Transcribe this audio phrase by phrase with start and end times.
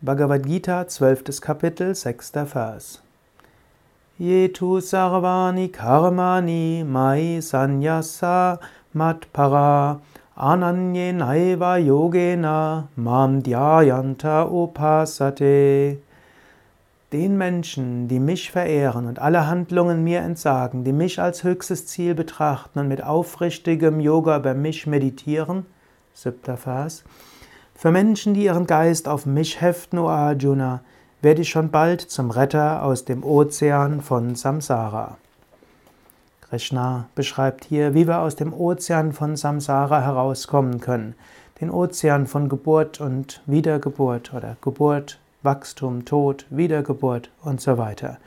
[0.00, 1.40] Bhagavad Gita, 12.
[1.40, 2.30] Kapitel, 6.
[2.46, 3.02] Vers.
[4.20, 8.60] Yetu sarvani karmani mai sanyasa
[8.94, 9.98] matpara
[10.36, 15.98] ananye naiva yogena mam dhyayanta upasate.
[17.12, 22.14] Den Menschen, die mich verehren und alle Handlungen mir entsagen, die mich als höchstes Ziel
[22.14, 25.66] betrachten und mit aufrichtigem Yoga über mich meditieren,
[26.14, 27.02] siebter Vers,
[27.78, 30.80] für Menschen, die ihren Geist auf mich heften, o Arjuna,
[31.22, 35.16] werde ich schon bald zum Retter aus dem Ozean von Samsara.
[36.40, 41.14] Krishna beschreibt hier, wie wir aus dem Ozean von Samsara herauskommen können.
[41.60, 48.18] Den Ozean von Geburt und Wiedergeburt oder Geburt, Wachstum, Tod, Wiedergeburt und so weiter.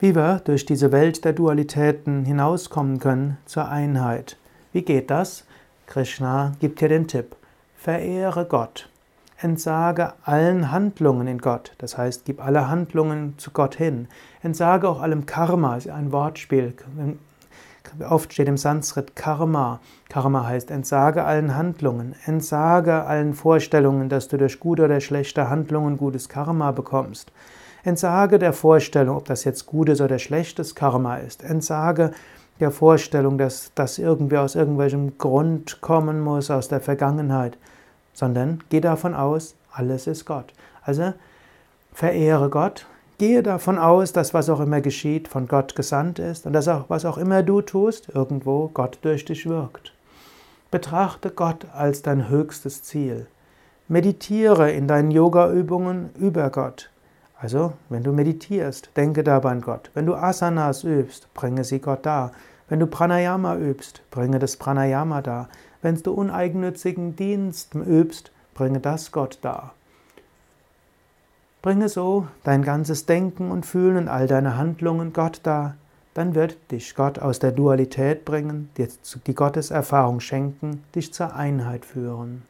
[0.00, 4.38] Wie wir durch diese Welt der Dualitäten hinauskommen können zur Einheit.
[4.72, 5.44] Wie geht das?
[5.86, 7.36] Krishna gibt hier den Tipp.
[7.82, 8.88] Verehre Gott.
[9.38, 11.72] Entsage allen Handlungen in Gott.
[11.78, 14.06] Das heißt, gib alle Handlungen zu Gott hin.
[14.40, 16.74] Entsage auch allem Karma, ist ein Wortspiel.
[18.08, 19.80] Oft steht im Sanskrit Karma.
[20.08, 25.96] Karma heißt entsage allen Handlungen, entsage allen Vorstellungen, dass du durch gute oder schlechte Handlungen
[25.96, 27.32] gutes Karma bekommst.
[27.82, 31.42] Entsage der Vorstellung, ob das jetzt gutes oder schlechtes Karma ist.
[31.42, 32.12] Entsage
[32.62, 37.58] der Vorstellung, dass das irgendwie aus irgendwelchem Grund kommen muss, aus der Vergangenheit,
[38.14, 40.54] sondern geh davon aus, alles ist Gott.
[40.82, 41.12] Also
[41.92, 42.86] verehre Gott,
[43.18, 46.84] gehe davon aus, dass was auch immer geschieht, von Gott gesandt ist und dass auch
[46.88, 49.92] was auch immer du tust, irgendwo Gott durch dich wirkt.
[50.70, 53.26] Betrachte Gott als dein höchstes Ziel.
[53.88, 56.90] Meditiere in deinen Yoga-Übungen über Gott.
[57.38, 59.90] Also, wenn du meditierst, denke dabei an Gott.
[59.94, 62.30] Wenn du Asanas übst, bringe sie Gott dar.
[62.72, 65.50] Wenn du Pranayama übst, bringe das Pranayama dar.
[65.82, 69.74] Wenn du uneigennützigen Dienst übst, bringe das Gott dar.
[71.60, 75.74] Bringe so dein ganzes Denken und Fühlen und all deine Handlungen Gott dar,
[76.14, 78.88] dann wird dich Gott aus der Dualität bringen, dir
[79.26, 82.40] die Gotteserfahrung schenken, dich zur Einheit führen.